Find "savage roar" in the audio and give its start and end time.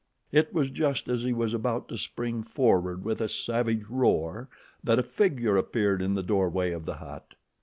3.29-4.49